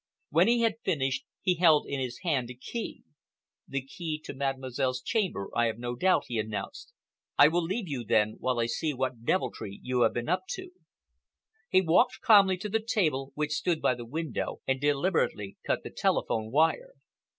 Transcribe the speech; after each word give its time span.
When 0.31 0.47
he 0.47 0.61
had 0.61 0.79
finished, 0.83 1.25
he 1.43 1.53
held 1.57 1.85
in 1.85 1.99
his 1.99 2.21
hand 2.23 2.49
a 2.49 2.55
key. 2.55 3.03
"The 3.67 3.83
key 3.85 4.19
of 4.27 4.35
Mademoiselle's 4.35 4.99
chamber, 4.99 5.51
I 5.55 5.65
have 5.67 5.77
no 5.77 5.95
doubt," 5.95 6.23
he 6.25 6.39
announced, 6.39 6.91
"I 7.37 7.49
will 7.49 7.61
leave 7.61 7.87
you, 7.87 8.03
then, 8.03 8.37
while 8.39 8.57
I 8.59 8.65
see 8.65 8.95
what 8.95 9.23
deviltry 9.23 9.79
you 9.83 10.01
have 10.01 10.13
been 10.15 10.27
up 10.27 10.45
to." 10.57 10.71
He 11.69 11.81
walked 11.81 12.17
calmly 12.23 12.57
to 12.57 12.69
the 12.69 12.83
table 12.83 13.31
which 13.35 13.51
stood 13.51 13.79
by 13.79 13.93
the 13.93 14.03
window 14.03 14.59
and 14.67 14.81
deliberately 14.81 15.57
cut 15.67 15.83
the 15.83 15.91
telephone 15.91 16.49
wire. 16.49 16.93